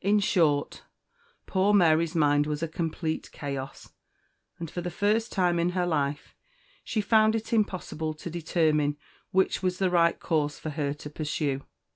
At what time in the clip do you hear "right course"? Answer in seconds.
9.88-10.58